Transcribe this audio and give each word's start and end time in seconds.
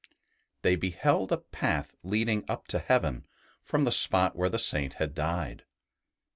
They 0.63 0.75
beheld 0.75 1.31
a 1.31 1.37
path 1.37 1.93
leading 2.01 2.43
up 2.49 2.67
to 2.69 2.79
heaven 2.79 3.27
from 3.61 3.83
the 3.83 3.91
spot 3.91 4.35
where 4.35 4.49
the 4.49 4.57
Saint 4.57 4.95
had 4.95 5.13
died. 5.13 5.63